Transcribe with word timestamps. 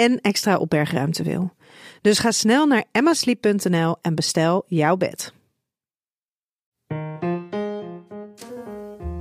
en 0.00 0.20
extra 0.20 0.56
opbergruimte 0.56 1.22
wil. 1.22 1.52
Dus 2.00 2.18
ga 2.18 2.30
snel 2.30 2.66
naar 2.66 2.84
emmasleep.nl 2.92 3.96
en 4.02 4.14
bestel 4.14 4.64
jouw 4.66 4.96
bed. 4.96 5.32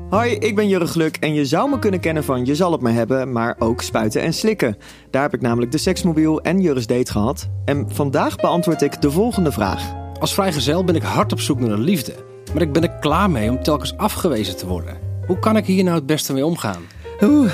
Hoi, 0.09 0.31
ik 0.34 0.56
ben 0.56 0.67
Jurre 0.67 0.88
Gluk 0.88 1.17
en 1.17 1.34
je 1.34 1.45
zou 1.45 1.70
me 1.70 1.80
kunnen 1.80 2.00
kennen 2.00 2.23
van 2.23 2.45
Je 2.45 2.56
zal 2.56 2.72
het 2.72 2.81
me 2.81 2.92
hebben, 2.92 3.31
maar 3.31 3.56
ook 3.59 3.81
spuiten 3.81 4.22
en 4.22 4.34
slikken. 4.34 4.78
Daar 5.12 5.22
heb 5.22 5.34
ik 5.34 5.42
namelijk 5.42 5.72
de 5.72 5.78
seksmobiel 5.78 6.42
en 6.42 6.62
Jurre's 6.62 6.88
date 6.88 7.11
gehad. 7.11 7.50
En 7.66 7.89
vandaag 7.92 8.36
beantwoord 8.36 8.82
ik 8.82 9.02
de 9.02 9.11
volgende 9.11 9.52
vraag. 9.52 9.94
Als 10.20 10.34
vrijgezel 10.34 10.84
ben 10.84 10.95
ik 10.95 11.04
hard 11.04 11.32
op 11.32 11.39
zoek 11.39 11.59
naar 11.59 11.70
de 11.70 11.82
liefde. 11.82 12.14
Maar 12.54 12.61
ik 12.61 12.72
ben 12.72 12.84
er 12.84 13.00
klaar 13.00 13.30
mee 13.30 13.50
om 13.50 13.64
telkens 13.64 13.98
afgewezen 13.98 14.58
te 14.58 14.67
worden. 14.67 14.98
Hoe 15.28 15.39
kan 15.39 15.58
ik 15.58 15.66
hier 15.66 15.84
nou 15.84 15.95
het 15.95 16.06
beste 16.06 16.34
mee 16.34 16.45
omgaan? 16.45 16.82
Oeh, 17.22 17.52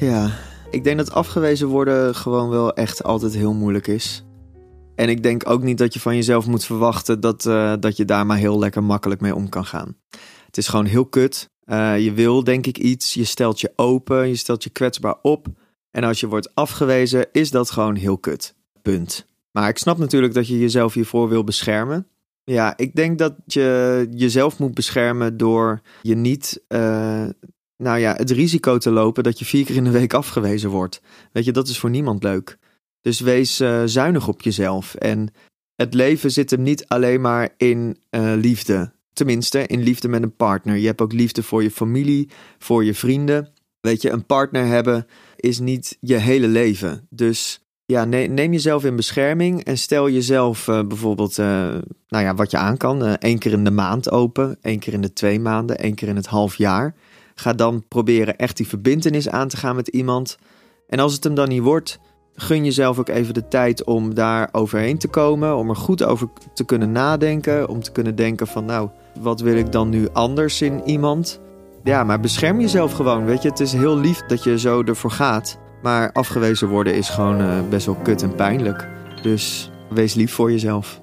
ja. 0.00 0.30
Ik 0.70 0.84
denk 0.84 0.96
dat 0.96 1.12
afgewezen 1.12 1.68
worden 1.68 2.14
gewoon 2.14 2.48
wel 2.48 2.74
echt 2.74 3.02
altijd 3.02 3.34
heel 3.34 3.52
moeilijk 3.52 3.86
is. 3.86 4.24
En 4.94 5.08
ik 5.08 5.22
denk 5.22 5.48
ook 5.48 5.62
niet 5.62 5.78
dat 5.78 5.94
je 5.94 6.00
van 6.00 6.14
jezelf 6.14 6.46
moet 6.46 6.64
verwachten 6.64 7.20
dat, 7.20 7.46
eh, 7.46 7.74
dat 7.80 7.96
je 7.96 8.04
daar 8.04 8.26
maar 8.26 8.36
heel 8.36 8.58
lekker 8.58 8.84
makkelijk 8.84 9.20
mee 9.20 9.34
om 9.34 9.48
kan 9.48 9.64
gaan. 9.64 9.96
Het 10.46 10.56
is 10.56 10.68
gewoon 10.68 10.84
heel 10.84 11.06
kut. 11.06 11.50
Uh, 11.66 11.98
je 11.98 12.12
wil 12.12 12.44
denk 12.44 12.66
ik 12.66 12.78
iets, 12.78 13.14
je 13.14 13.24
stelt 13.24 13.60
je 13.60 13.72
open, 13.76 14.28
je 14.28 14.36
stelt 14.36 14.64
je 14.64 14.70
kwetsbaar 14.70 15.16
op. 15.22 15.46
En 15.90 16.04
als 16.04 16.20
je 16.20 16.28
wordt 16.28 16.54
afgewezen, 16.54 17.26
is 17.32 17.50
dat 17.50 17.70
gewoon 17.70 17.94
heel 17.94 18.18
kut. 18.18 18.54
Punt. 18.82 19.26
Maar 19.50 19.68
ik 19.68 19.78
snap 19.78 19.98
natuurlijk 19.98 20.34
dat 20.34 20.48
je 20.48 20.58
jezelf 20.58 20.94
hiervoor 20.94 21.28
wil 21.28 21.44
beschermen. 21.44 22.06
Ja, 22.44 22.76
ik 22.76 22.94
denk 22.94 23.18
dat 23.18 23.34
je 23.46 24.06
jezelf 24.10 24.58
moet 24.58 24.74
beschermen 24.74 25.36
door 25.36 25.80
je 26.02 26.14
niet, 26.14 26.64
uh, 26.68 27.28
nou 27.80 27.98
ja, 27.98 28.14
het 28.14 28.30
risico 28.30 28.78
te 28.78 28.90
lopen 28.90 29.22
dat 29.22 29.38
je 29.38 29.44
vier 29.44 29.64
keer 29.64 29.76
in 29.76 29.84
de 29.84 29.90
week 29.90 30.14
afgewezen 30.14 30.70
wordt. 30.70 31.00
Weet 31.32 31.44
je, 31.44 31.52
dat 31.52 31.68
is 31.68 31.78
voor 31.78 31.90
niemand 31.90 32.22
leuk. 32.22 32.58
Dus 33.00 33.20
wees 33.20 33.60
uh, 33.60 33.82
zuinig 33.84 34.28
op 34.28 34.42
jezelf. 34.42 34.94
En 34.94 35.32
het 35.74 35.94
leven 35.94 36.30
zit 36.30 36.50
hem 36.50 36.62
niet 36.62 36.88
alleen 36.88 37.20
maar 37.20 37.48
in 37.56 37.96
uh, 38.10 38.32
liefde. 38.36 38.92
Tenminste, 39.12 39.66
in 39.66 39.82
liefde 39.82 40.08
met 40.08 40.22
een 40.22 40.36
partner. 40.36 40.76
Je 40.76 40.86
hebt 40.86 41.00
ook 41.00 41.12
liefde 41.12 41.42
voor 41.42 41.62
je 41.62 41.70
familie, 41.70 42.30
voor 42.58 42.84
je 42.84 42.94
vrienden. 42.94 43.52
Weet 43.80 44.02
je, 44.02 44.10
een 44.10 44.26
partner 44.26 44.66
hebben 44.66 45.06
is 45.36 45.58
niet 45.58 45.96
je 46.00 46.16
hele 46.16 46.48
leven. 46.48 47.06
Dus 47.10 47.64
ja, 47.84 48.04
neem 48.04 48.52
jezelf 48.52 48.84
in 48.84 48.96
bescherming 48.96 49.64
en 49.64 49.78
stel 49.78 50.10
jezelf 50.10 50.66
uh, 50.66 50.82
bijvoorbeeld, 50.86 51.36
nou 51.36 51.84
ja, 52.08 52.34
wat 52.34 52.50
je 52.50 52.56
aan 52.56 52.76
kan. 52.76 53.16
Één 53.16 53.38
keer 53.38 53.52
in 53.52 53.64
de 53.64 53.70
maand 53.70 54.10
open, 54.10 54.58
één 54.60 54.78
keer 54.78 54.92
in 54.92 55.00
de 55.00 55.12
twee 55.12 55.40
maanden, 55.40 55.78
één 55.78 55.94
keer 55.94 56.08
in 56.08 56.16
het 56.16 56.26
half 56.26 56.56
jaar. 56.56 56.94
Ga 57.40 57.52
dan 57.52 57.84
proberen 57.88 58.36
echt 58.36 58.56
die 58.56 58.68
verbindenis 58.68 59.28
aan 59.28 59.48
te 59.48 59.56
gaan 59.56 59.76
met 59.76 59.88
iemand. 59.88 60.38
En 60.88 60.98
als 60.98 61.12
het 61.12 61.24
hem 61.24 61.34
dan 61.34 61.48
niet 61.48 61.62
wordt, 61.62 61.98
gun 62.34 62.64
jezelf 62.64 62.98
ook 62.98 63.08
even 63.08 63.34
de 63.34 63.48
tijd 63.48 63.84
om 63.84 64.14
daar 64.14 64.48
overheen 64.52 64.98
te 64.98 65.08
komen. 65.08 65.56
Om 65.56 65.68
er 65.68 65.76
goed 65.76 66.02
over 66.02 66.28
te 66.54 66.64
kunnen 66.64 66.92
nadenken. 66.92 67.68
Om 67.68 67.82
te 67.82 67.92
kunnen 67.92 68.16
denken 68.16 68.46
van, 68.46 68.64
nou, 68.64 68.88
wat 69.20 69.40
wil 69.40 69.56
ik 69.56 69.72
dan 69.72 69.88
nu 69.88 70.08
anders 70.12 70.62
in 70.62 70.82
iemand? 70.84 71.40
Ja, 71.84 72.04
maar 72.04 72.20
bescherm 72.20 72.60
jezelf 72.60 72.92
gewoon. 72.92 73.24
Weet 73.24 73.42
je, 73.42 73.48
het 73.48 73.60
is 73.60 73.72
heel 73.72 73.98
lief 73.98 74.20
dat 74.26 74.44
je 74.44 74.58
zo 74.58 74.82
ervoor 74.82 75.10
gaat. 75.10 75.58
Maar 75.82 76.12
afgewezen 76.12 76.68
worden 76.68 76.94
is 76.94 77.08
gewoon 77.08 77.40
uh, 77.40 77.68
best 77.68 77.86
wel 77.86 77.96
kut 78.02 78.22
en 78.22 78.34
pijnlijk. 78.34 78.88
Dus 79.22 79.70
wees 79.90 80.14
lief 80.14 80.32
voor 80.32 80.50
jezelf. 80.50 81.00